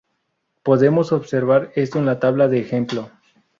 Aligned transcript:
Podemos 0.63 1.11
observar 1.11 1.71
esto 1.75 1.99
en 1.99 2.07
la 2.07 2.19
tabla 2.19 2.47
de 2.47 2.59
ejemplo. 2.59 3.11